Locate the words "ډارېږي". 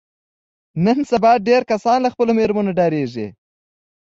2.77-3.27